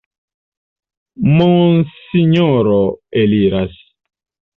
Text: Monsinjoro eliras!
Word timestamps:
Monsinjoro 1.39 2.79
eliras! 3.25 3.77